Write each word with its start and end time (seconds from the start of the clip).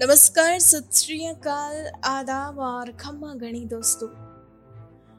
नमस्कार, 0.00 0.58
सत 0.58 0.90
श्री 0.94 1.26
अकाल, 1.26 1.86
आदाब 2.04 2.58
और 2.58 2.90
खम्मा 2.92 3.32
गणी 3.34 3.64
दोस्तों। 3.64 4.08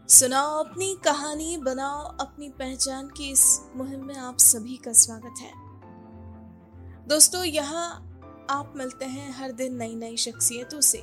सुनाओ 0.07 0.63
अपनी 0.63 0.95
कहानी, 1.03 1.57
बनाओ 1.57 2.03
अपनी 2.17 2.49
पहचान 2.49 3.07
की 3.07 3.29
इस 3.31 3.43
मुहिम 3.75 4.05
में 4.05 4.15
आप 4.15 4.37
सभी 4.37 4.77
का 4.77 4.93
स्वागत 4.93 5.41
है। 5.41 5.51
दोस्तों, 7.07 7.43
यहाँ 7.43 7.89
आप 8.49 8.73
मिलते 8.75 9.05
हैं 9.05 9.31
हर 9.31 9.51
दिन 9.51 9.75
नई 9.75 9.95
नई 9.95 10.17
शख्सियतों 10.17 10.81
से 10.81 10.99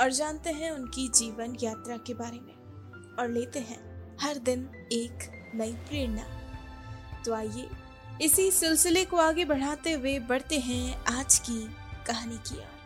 और 0.00 0.10
जानते 0.10 0.50
हैं 0.50 0.70
उनकी 0.70 1.08
जीवन 1.08 1.56
यात्रा 1.62 1.96
के 1.96 2.14
बारे 2.14 2.40
में 2.40 3.14
और 3.18 3.28
लेते 3.28 3.58
हैं 3.58 4.18
हर 4.20 4.38
दिन 4.38 4.68
एक 4.92 5.30
नई 5.54 5.72
प्रेरणा। 5.72 6.24
तो 7.24 7.34
आइए, 7.34 7.68
इसी 8.22 8.50
सिलसिले 8.50 9.04
को 9.04 9.16
आगे 9.16 9.44
बढ़ाते 9.44 9.92
हुए 9.92 10.18
बढ़ते 10.18 10.58
हैं 10.58 11.04
आज 11.04 11.38
की 11.38 11.62
कहानी 12.06 12.36
की 12.36 12.56
ओर। 12.56 12.79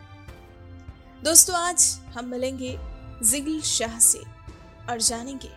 दोस्तों, 1.25 1.55
आज 1.57 1.83
हम 2.15 2.25
मिलेंगे 2.25 2.77
जिगिल 3.23 3.61
शाह 3.61 3.97
से 3.99 4.19
और 4.89 4.99
जानेंगे 5.01 5.49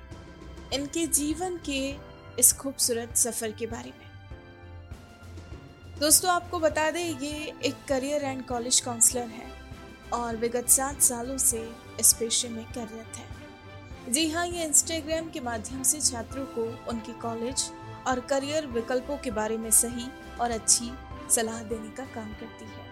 इनके 0.74 1.06
जीवन 1.06 1.56
के 1.66 1.80
इस 2.40 2.52
खूबसूरत 2.52 3.16
सफ़र 3.16 3.52
के 3.52 3.66
बारे 3.66 3.90
में। 3.90 4.06
दोस्तों, 6.00 6.30
आपको 6.30 6.58
बता 6.58 6.90
दें, 6.90 7.18
ये 7.20 7.52
एक 7.64 7.84
करियर 7.88 8.24
एंड 8.24 8.44
कॉलेज 8.46 8.80
काउंसलर 8.80 9.28
है 9.28 9.50
और 10.12 10.36
विगत 10.36 10.68
सात 10.68 11.02
सालों 11.02 11.38
से 11.38 11.60
इस 12.00 12.12
पेशे 12.12 12.48
में 12.48 12.64
कार्यरत 12.64 13.16
है। 13.16 14.12
जी 14.12 14.28
हाँ 14.30 14.46
ये 14.46 14.64
इंस्टाग्राम 14.64 15.30
के 15.30 15.40
माध्यम 15.42 15.82
से 15.82 16.00
छात्रों 16.00 16.46
को 16.48 16.64
उनके 16.90 17.20
कॉलेज 17.20 17.70
और 18.06 18.20
करियर 18.20 18.66
विकल्पों 18.72 19.18
के 19.18 19.30
बारे 19.30 19.58
में 19.58 19.70
सही 19.76 20.08
और 20.40 20.50
अच्छी 20.50 20.90
सलाह 21.30 21.62
देने 21.64 21.90
का 21.90 22.14
काम 22.14 22.32
करती 22.32 22.64
है। 22.64 22.86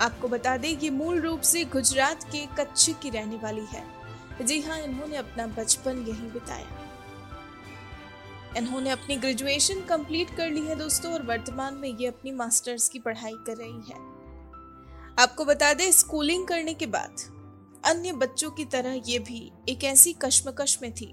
आपको 0.00 0.28
बता 0.28 0.56
दें, 0.56 0.68
ये 0.70 0.90
मूल 0.90 1.20
रूप 1.20 1.40
से 1.42 1.64
गुजरात 1.66 2.24
के 2.24 2.44
कच्छ 2.58 2.90
की 2.92 3.10
रहने 3.10 3.36
वाली 3.36 3.64
है। 3.66 3.84
जी 4.42 4.60
हाँ 4.60 4.78
इन्होंने 4.80 5.16
अपना 5.16 5.46
बचपन 5.54 6.04
यहीं 6.08 6.30
बिताया। 6.32 6.84
इन्होंने 8.56 8.90
अपनी 8.90 9.16
ग्रेजुएशन 9.16 9.80
कंप्लीट 9.84 10.36
कर 10.36 10.50
ली 10.50 10.60
है 10.60 10.76
दोस्तों, 10.76 11.12
और 11.12 11.22
वर्तमान 11.22 11.74
में 11.74 11.88
ये 11.90 12.06
अपनी 12.06 12.32
मास्टर्स 12.32 12.88
की 12.88 12.98
पढ़ाई 12.98 13.34
कर 13.46 13.56
रही 13.56 13.90
है। 13.90 13.96
आपको 15.18 15.44
बता 15.44 15.72
दें 15.74 15.90
स्कूलिंग 15.92 16.46
करने 16.46 16.74
के 16.74 16.86
बाद 16.88 17.22
अन्य 17.84 18.12
बच्चों 18.14 18.50
की 18.50 18.64
तरह 18.66 19.00
ये 19.06 19.18
भी 19.20 19.50
एक 19.68 19.84
ऐसी 19.84 20.12
कश्मकश 20.22 20.78
में 20.82 20.92
थी, 20.92 21.12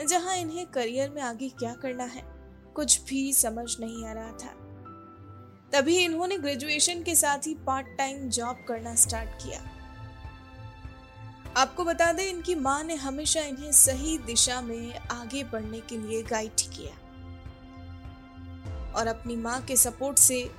जहाँ 0.00 0.36
इन्हें 0.36 0.66
करियर 0.66 1.10
में 1.10 1.22
आगे 1.22 1.48
क्या 1.50 1.72
करना 1.74 2.04
है, 2.04 2.22
कुछ 2.74 3.00
भी 3.04 3.32
समझ 3.32 3.76
नहीं 3.80 4.06
आ 4.06 4.12
रहा 4.12 4.32
था। 4.34 4.54
तभी 5.72 5.98
इन्होंने 5.98 6.38
ग्रेजुएशन 6.38 7.02
के 7.02 7.14
साथ 7.14 7.38
ही 7.38 7.54
पार्ट 7.54 7.86
टाइम 7.98 8.28
जॉब 8.28 8.64
करना 8.68 8.94
स्टार्ट 8.94 9.28
किया। 9.28 9.60
आपको 11.56 11.84
बता 11.84 12.12
दें, 12.12 12.24
इनकी 12.24 12.54
माँ 12.54 12.84
ने 12.84 12.94
हमेशा 12.94 13.40
इन्हें 13.40 13.72
सही 13.72 14.18
दिशा 14.18 14.60
में 14.60 14.98
आगे 14.98 15.44
बढ़ने 15.44 15.80
के 15.80 15.98
लिए 15.98 16.22
गाइड 16.22 16.50
किया। 16.50 16.94
और 18.92 19.06
अपनी 19.06 19.36
माँ 19.36 19.62
के 19.62 19.76
सपोर्ट 19.76 20.18
से 20.18 20.50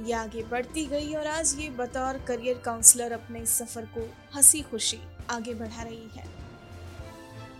ये 0.00 0.12
आगे 0.12 0.42
बढ़ती 0.42 0.86
गई 0.86 1.14
और 1.14 1.26
आज 1.26 1.56
ये 1.58 1.70
बतौर 1.70 2.18
करियर 2.18 2.58
काउंसलर 2.58 3.12
अपने 3.12 3.40
इस 3.40 3.50
सफ़र 3.50 3.84
को 3.84 4.14
हँसी 4.34 4.62
खुशी 4.62 4.98
आगे 5.30 5.54
बढ़ा 5.54 5.82
रही 5.82 6.08
है। 6.16 6.28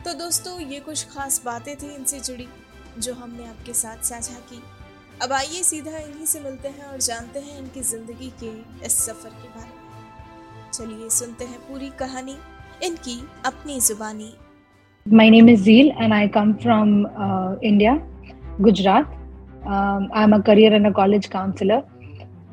तो 0.05 0.15
दोस्तों, 0.15 0.61
ये 0.61 0.81
कुछ 0.81 1.05
खास 1.05 1.43
बातें 1.45 1.77
थी 1.77 1.95
इनसे 1.95 2.21
जुड़ी, 2.21 2.49
जो 2.99 3.15
हमने 3.15 3.47
आपके 3.47 3.75
साथ 3.75 4.05
साझा 4.05 4.35
की। 4.35 4.63
अब 5.23 5.33
आइए 5.33 5.63
सीधा 5.63 5.99
इन्हीं 5.99 6.27
से 6.27 6.41
मिलते 6.41 6.69
हैं 6.69 6.85
और 6.85 6.99
जानते 7.07 7.41
हैं 7.41 7.59
इनकी 7.59 7.81
ज़िंदगी 7.91 8.31
के 8.43 8.51
इस 8.87 8.99
सफ़र 9.07 9.31
के 9.43 9.49
बारे 9.49 9.73
में 9.75 10.71
चलिए 10.73 11.09
सुनते 11.17 11.45
हैं 11.45 11.59
पूरी 11.69 11.89
कहानी 11.99 12.37
इनकी 12.87 13.21
अपनी 13.47 13.81
जुबानी 13.89 14.33
My 15.07 15.29
name 15.29 15.49
is 15.53 15.61
Zeel 15.65 15.93
and 16.01 16.15
I 16.15 16.27
come 16.29 16.53
from 16.59 16.93
uh, 17.25 17.57
India, 17.71 18.01
Gujarat. 18.63 19.07
Um, 19.67 20.09
I'm 20.15 20.33
a 20.33 20.43
career 20.43 20.73
and 20.73 20.87
a 20.87 20.93
college 20.93 21.29
counselor. 21.29 21.83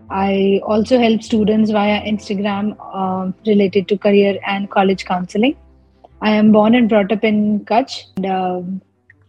I 0.10 0.60
also 0.66 1.00
help 1.00 1.24
students 1.24 1.72
via 1.72 2.02
Instagram 2.02 2.76
uh, 2.94 3.32
related 3.48 3.88
to 3.88 3.98
career 3.98 4.38
and 4.46 4.70
college 4.70 5.06
counseling. 5.06 5.56
I 6.22 6.32
am 6.32 6.52
born 6.52 6.76
and 6.76 6.90
brought 6.90 7.14
up 7.14 7.24
in 7.24 7.62
Kutch. 7.62 7.98
And, 8.18 8.26
uh, 8.26 8.62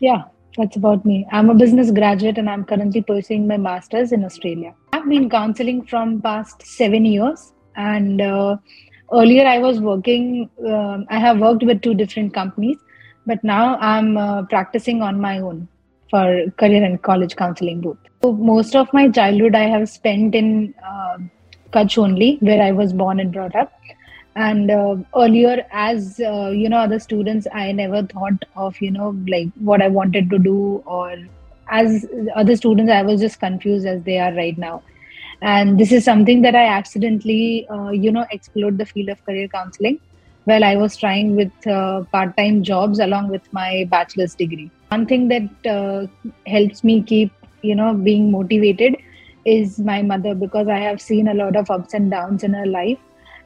yeah, 0.01 0.25
that's 0.57 0.77
about 0.77 1.05
me. 1.05 1.27
I'm 1.33 1.51
a 1.51 1.55
business 1.55 1.91
graduate 1.91 2.39
and 2.39 2.49
I'm 2.49 2.65
currently 2.65 3.03
pursuing 3.03 3.47
my 3.47 3.57
master's 3.57 4.13
in 4.13 4.25
Australia. 4.25 4.75
I've 4.93 5.09
been 5.09 5.31
counseling 5.31 5.85
from 5.87 6.21
past 6.21 6.63
seven 6.63 7.05
years, 7.05 7.53
and 7.77 8.21
uh, 8.21 8.57
earlier 9.13 9.47
I 9.47 9.59
was 9.59 9.81
working. 9.81 10.51
Um, 10.67 11.07
I 11.09 11.19
have 11.19 11.39
worked 11.39 11.63
with 11.63 11.81
two 11.81 11.95
different 11.95 12.35
companies, 12.35 12.77
but 13.27 13.43
now 13.43 13.77
I'm 13.79 14.17
uh, 14.17 14.43
practicing 14.45 15.03
on 15.03 15.21
my 15.21 15.41
own 15.41 15.69
for 16.11 16.45
career 16.59 16.85
and 16.85 17.01
college 17.03 17.37
counseling 17.37 17.81
both. 17.81 17.97
So 18.23 18.33
most 18.33 18.77
of 18.77 18.93
my 18.93 19.09
childhood 19.09 19.55
I 19.55 19.65
have 19.65 19.89
spent 19.89 20.35
in 20.35 20.75
uh, 20.87 21.17
Kutch 21.73 21.97
only, 21.97 22.37
where 22.41 22.63
I 22.63 22.73
was 22.73 22.93
born 22.93 23.21
and 23.21 23.33
brought 23.33 23.57
up 23.57 23.73
and 24.35 24.71
uh, 24.71 24.97
earlier 25.17 25.67
as 25.73 26.21
uh, 26.21 26.49
you 26.49 26.69
know 26.69 26.79
other 26.79 26.99
students 26.99 27.47
i 27.53 27.71
never 27.73 28.03
thought 28.03 28.45
of 28.57 28.81
you 28.81 28.91
know 28.91 29.15
like 29.29 29.49
what 29.59 29.83
i 29.83 29.89
wanted 29.89 30.31
to 30.31 30.39
do 30.39 30.83
or 30.87 31.17
as 31.69 32.07
other 32.35 32.57
students 32.57 32.91
i 32.91 33.03
was 33.03 33.21
just 33.21 33.39
confused 33.41 33.87
as 33.87 34.03
they 34.03 34.19
are 34.19 34.33
right 34.35 34.59
now. 34.59 34.83
And 35.45 35.79
this 35.79 35.91
is 35.91 36.05
something 36.05 36.43
that 36.43 36.55
i 36.55 36.67
accidentally 36.67 37.67
uh, 37.69 37.91
you 37.91 38.13
know 38.13 38.27
explored 38.31 38.79
the 38.79 38.87
field 38.87 39.09
of 39.09 39.25
career 39.25 39.49
counseling 39.49 39.99
while 40.45 40.65
i 40.65 40.77
was 40.77 40.97
trying 40.97 41.35
with 41.37 41.67
uh, 41.67 42.05
part-time 42.13 42.63
jobs 42.63 43.01
along 43.01 43.29
with 43.29 43.53
my 43.53 43.87
bachelor's 43.91 44.35
degree. 44.35 44.71
One 44.89 45.07
thing 45.07 45.29
that 45.29 45.67
uh, 45.67 46.07
helps 46.47 46.85
me 46.85 47.03
keep 47.03 47.33
you 47.63 47.75
know 47.75 47.93
being 47.95 48.31
motivated 48.31 48.97
is 49.45 49.79
my 49.79 50.01
mother 50.03 50.35
because 50.35 50.69
i 50.69 50.79
have 50.79 51.01
seen 51.01 51.29
a 51.29 51.35
lot 51.35 51.57
of 51.57 51.71
ups 51.71 51.95
and 51.95 52.11
downs 52.11 52.45
in 52.45 52.55
her 52.55 52.67
life 52.67 52.99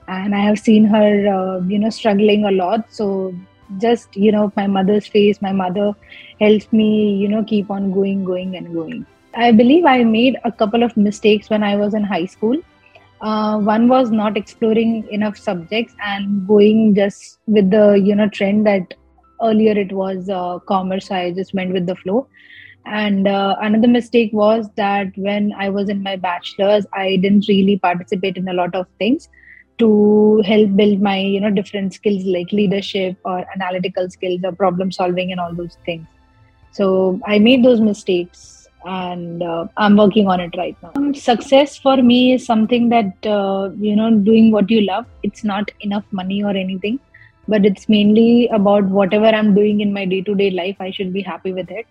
and 0.09 0.34
i 0.34 0.41
have 0.41 0.59
seen 0.59 0.84
her 0.84 1.09
uh, 1.37 1.61
you 1.67 1.78
know 1.78 1.91
struggling 1.91 2.44
a 2.44 2.50
lot. 2.50 2.87
So 2.93 3.34
just 3.78 4.17
you 4.17 4.31
know 4.31 4.53
my 4.56 4.67
mother's 4.67 5.06
face 5.06 5.43
my 5.43 5.53
mother 5.53 5.93
helps 6.41 6.72
me 6.72 7.15
you 7.17 7.28
know 7.28 7.43
keep 7.44 7.71
on 7.71 7.93
going 7.93 8.25
going 8.25 8.56
and 8.56 8.72
going. 8.72 9.05
I 9.34 9.53
believe 9.53 9.84
i 9.84 10.03
made 10.05 10.37
a 10.45 10.53
couple 10.53 10.83
of 10.83 10.97
mistakes 10.97 11.50
when 11.50 11.62
i 11.62 11.77
was 11.77 11.95
in 11.95 12.05
high 12.05 12.27
school. 12.27 12.56
Uh, 13.21 13.59
one 13.59 13.89
was 13.89 14.11
not 14.11 14.37
exploring 14.37 15.09
enough 15.11 15.37
subjects 15.37 15.95
and 16.05 16.47
going 16.47 16.95
just 16.95 17.39
with 17.47 17.71
the 17.71 17.95
you 17.95 18.15
know 18.15 18.28
trend 18.28 18.66
that 18.66 18.95
earlier 19.43 19.72
it 19.72 19.93
was 19.93 20.28
uh, 20.31 20.59
commerce. 20.61 21.11
I 21.11 21.33
just 21.33 21.53
went 21.55 21.72
with 21.72 21.87
the 21.87 21.97
flow. 21.97 22.28
And 22.87 23.27
uh, 23.27 23.56
another 23.61 23.89
mistake 23.89 24.31
was 24.33 24.69
that 24.77 25.09
when 25.16 25.53
i 25.59 25.69
was 25.69 25.89
in 25.89 26.05
my 26.05 26.15
bachelor's 26.15 26.87
i 26.93 27.16
didn't 27.16 27.49
really 27.49 27.77
participate 27.78 28.37
in 28.37 28.47
a 28.47 28.53
lot 28.53 28.77
of 28.77 28.87
things 29.00 29.28
to 29.78 30.42
help 30.47 30.75
build 30.76 31.00
my 31.00 31.19
you 31.19 31.41
know 31.41 31.50
different 31.50 31.94
skills 31.94 32.25
like 32.25 32.53
leadership 32.53 33.16
or 33.25 33.44
analytical 33.54 34.09
skills 34.10 34.41
or 34.44 34.53
problem 34.53 34.92
solving 34.92 35.32
and 35.32 35.41
all 35.41 35.54
those 35.54 35.76
things. 35.84 36.06
So 36.72 37.20
i 37.26 37.38
made 37.38 37.64
those 37.64 37.81
mistakes 37.81 38.69
and 38.84 39.42
uh, 39.42 39.66
i'm 39.76 39.97
working 39.97 40.28
on 40.28 40.41
it 40.41 40.54
right 40.56 40.76
now. 40.82 40.92
Um, 40.97 41.15
success 41.15 41.76
for 41.76 41.97
me 41.97 42.34
is 42.34 42.47
something 42.47 42.88
that 42.91 43.26
uh, 43.26 43.70
you 43.78 43.97
know 43.97 44.10
doing 44.31 44.50
what 44.50 44.70
you 44.70 44.82
love. 44.82 45.06
It's 45.22 45.44
not 45.44 45.70
enough 45.81 46.04
money 46.10 46.42
or 46.42 46.50
anything 46.50 47.00
but 47.48 47.65
it's 47.65 47.88
mainly 47.88 48.48
about 48.48 48.84
whatever 48.84 49.26
i'm 49.26 49.54
doing 49.54 49.81
in 49.81 49.92
my 49.92 50.04
day-to-day 50.04 50.50
life 50.50 50.76
i 50.81 50.91
should 50.91 51.12
be 51.12 51.22
happy 51.22 51.53
with 51.53 51.70
it. 51.70 51.86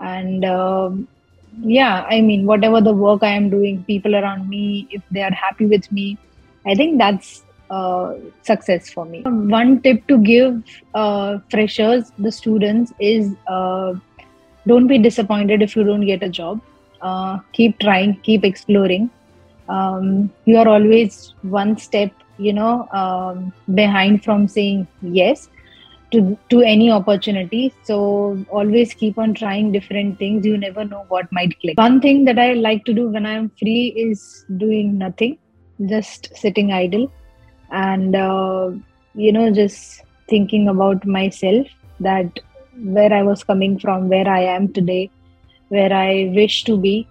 And 0.00 0.44
uh, 0.44 0.90
yeah 1.62 2.06
i 2.08 2.20
mean 2.20 2.46
whatever 2.46 2.80
the 2.80 2.92
work 2.92 3.22
i 3.22 3.30
am 3.30 3.50
doing 3.50 3.82
people 3.84 4.16
around 4.16 4.48
me 4.48 4.88
if 4.90 5.02
they 5.10 5.22
are 5.22 5.32
happy 5.32 5.66
with 5.66 5.90
me 5.92 6.16
I 6.66 6.74
think 6.74 6.98
that's 6.98 7.44
uh, 7.70 8.14
success 8.42 8.90
for 8.90 9.04
me. 9.04 9.22
One 9.24 9.80
tip 9.80 10.06
to 10.08 10.18
give 10.18 10.62
uh, 10.94 11.38
freshers, 11.50 12.12
the 12.18 12.32
students, 12.32 12.92
is 13.00 13.34
uh, 13.46 13.94
don't 14.66 14.86
be 14.86 14.98
disappointed 14.98 15.62
if 15.62 15.76
you 15.76 15.84
don't 15.84 16.04
get 16.04 16.22
a 16.22 16.28
job. 16.28 16.60
Uh, 17.00 17.38
keep 17.52 17.78
trying, 17.78 18.20
keep 18.22 18.44
exploring. 18.44 19.10
Um, 19.68 20.30
you 20.44 20.56
are 20.58 20.68
always 20.68 21.34
one 21.42 21.78
step, 21.78 22.12
you 22.38 22.52
know, 22.52 22.88
um, 22.92 23.52
behind 23.74 24.24
from 24.24 24.48
saying 24.48 24.86
yes 25.00 25.48
to 26.10 26.36
to 26.50 26.60
any 26.60 26.90
opportunity. 26.90 27.72
So 27.84 28.44
always 28.50 28.92
keep 28.92 29.16
on 29.16 29.32
trying 29.32 29.70
different 29.72 30.18
things. 30.18 30.44
You 30.44 30.58
never 30.58 30.84
know 30.84 31.04
what 31.08 31.30
might 31.30 31.58
click. 31.60 31.78
One 31.78 32.00
thing 32.00 32.24
that 32.24 32.38
I 32.38 32.54
like 32.54 32.84
to 32.86 32.92
do 32.92 33.08
when 33.08 33.24
I'm 33.24 33.50
free 33.60 33.94
is 33.96 34.44
doing 34.58 34.98
nothing 34.98 35.38
just 35.88 36.34
sitting 36.36 36.72
idle 36.72 37.10
and 37.70 38.14
uh, 38.16 38.70
you 39.14 39.32
know 39.32 39.50
just 39.50 40.02
thinking 40.28 40.68
about 40.68 41.04
myself 41.06 41.66
that 42.00 42.40
where 42.96 43.12
i 43.12 43.22
was 43.22 43.44
coming 43.44 43.78
from 43.78 44.08
where 44.08 44.28
i 44.28 44.40
am 44.40 44.72
today 44.72 45.10
where 45.68 45.92
i 45.92 46.30
wish 46.34 46.64
to 46.64 46.76
be 46.76 47.08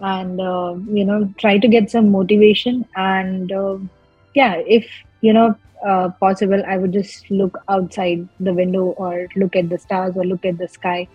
and 0.00 0.40
uh, 0.40 0.74
you 0.90 1.04
know 1.04 1.32
try 1.38 1.58
to 1.58 1.68
get 1.68 1.90
some 1.90 2.10
motivation 2.10 2.84
and 2.96 3.52
uh, 3.52 3.78
yeah 4.34 4.54
if 4.66 4.86
you 5.20 5.32
know 5.32 5.54
uh, 5.86 6.08
possible 6.20 6.62
i 6.66 6.76
would 6.76 6.92
just 6.92 7.30
look 7.30 7.58
outside 7.68 8.28
the 8.40 8.54
window 8.54 8.86
or 9.04 9.28
look 9.36 9.54
at 9.54 9.68
the 9.68 9.78
stars 9.78 10.16
or 10.16 10.24
look 10.24 10.44
at 10.44 10.58
the 10.58 10.68
sky 10.68 11.06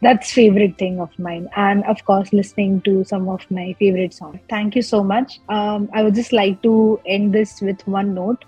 that's 0.00 0.32
favorite 0.32 0.78
thing 0.78 1.00
of 1.00 1.16
mine. 1.18 1.48
And 1.56 1.84
of 1.84 2.04
course 2.04 2.32
listening 2.32 2.80
to 2.82 3.04
some 3.04 3.28
of 3.28 3.48
my 3.50 3.74
favorite 3.78 4.14
songs. 4.14 4.40
Thank 4.48 4.76
you 4.76 4.82
so 4.82 5.02
much. 5.02 5.40
Um, 5.48 5.88
i 5.92 6.02
would 6.02 6.14
just 6.14 6.32
like 6.32 6.62
to 6.62 7.00
end 7.06 7.34
this 7.34 7.60
with 7.60 7.86
one 7.86 8.14
note 8.14 8.44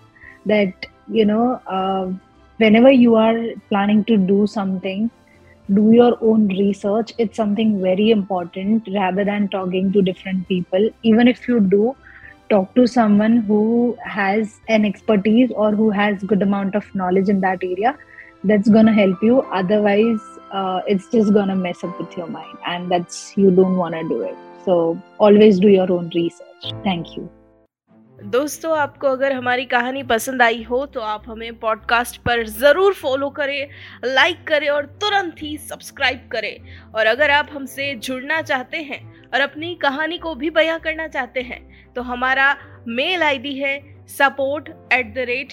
that 0.47 0.87
you 1.09 1.25
know 1.25 1.61
uh, 1.67 2.11
whenever 2.59 2.91
you 2.91 3.17
are 3.17 3.39
planning 3.69 4.05
to 4.05 4.17
do 4.17 4.47
something 4.47 5.11
do 5.75 5.93
your 5.93 6.19
own 6.21 6.49
research. 6.49 7.13
It's 7.19 7.37
something 7.37 7.81
very 7.81 8.11
important 8.11 8.89
rather 8.93 9.25
than 9.25 9.49
talking 9.49 9.93
to 9.93 10.03
different 10.03 10.49
people. 10.49 10.91
Even 11.05 11.29
if 11.29 11.47
you 11.47 11.61
do 11.61 11.95
talk 12.49 12.75
to 12.75 12.87
someone 12.87 13.37
who 13.39 13.97
has 14.05 14.61
an 14.69 14.85
expertise 14.85 15.51
or 15.55 15.71
who 15.73 15.91
has 15.91 16.23
good 16.25 16.43
amount 16.43 16.75
of 16.75 16.93
knowledge 16.95 17.29
in 17.29 17.41
that 17.41 17.63
area 17.63 17.97
that's 18.45 18.69
going 18.69 18.87
to 18.87 18.93
help 18.93 19.23
you 19.23 19.43
otherwise 19.53 20.21
uh, 20.51 20.81
it's 20.87 21.09
just 21.09 21.33
going 21.33 21.49
to 21.49 21.57
mess 21.57 21.85
up 21.85 21.99
with 22.01 22.17
your 22.17 22.27
mind 22.29 22.57
and 22.67 22.91
that's 22.91 23.37
you 23.37 23.51
don't 23.51 23.77
want 23.77 23.95
to 23.95 24.03
do 24.09 24.23
it 24.23 24.37
so 24.65 25.01
always 25.19 25.61
do 25.61 25.69
your 25.69 25.91
own 25.93 26.11
research 26.15 26.73
thank 26.85 27.17
you 27.17 27.29
दोस्तों 28.19 28.77
आपको 28.79 29.09
अगर 29.09 29.33
हमारी 29.33 29.65
कहानी 29.65 30.03
पसंद 30.03 30.43
आई 30.43 30.63
हो 30.63 30.85
तो 30.95 31.01
आप 31.01 31.23
हमें 31.29 31.59
पॉडकास्ट 31.59 32.17
पर 32.23 32.45
ज़रूर 32.47 32.95
फॉलो 32.95 33.29
करें 33.39 33.69
लाइक 34.05 34.45
करें 34.49 34.69
और 34.69 34.87
तुरंत 35.01 35.43
ही 35.43 35.57
सब्सक्राइब 35.59 36.29
करें 36.33 36.93
और 36.95 37.07
अगर 37.07 37.31
आप 37.31 37.49
हमसे 37.53 37.95
जुड़ना 37.97 38.41
चाहते 38.43 38.83
हैं 38.91 39.01
और 39.35 39.41
अपनी 39.41 39.75
कहानी 39.83 40.19
को 40.19 40.35
भी 40.35 40.51
बयां 40.51 40.79
करना 40.79 41.07
चाहते 41.09 41.41
हैं 41.41 41.61
तो 41.95 42.03
हमारा 42.03 42.55
मेल 42.89 43.23
आईडी 43.23 43.55
है 43.59 43.79
support 44.19 44.69
at 44.93 45.15
the 45.15 45.25
rate 45.29 45.53